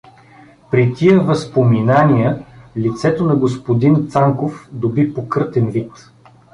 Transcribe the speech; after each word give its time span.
При 0.71 0.93
тия 0.93 1.19
възпоминания 1.19 2.45
лицето 2.77 3.25
на 3.25 3.35
господин 3.35 4.07
Цанков 4.09 4.69
доби 4.71 5.13
покъртен 5.13 5.67
вид. 5.69 5.91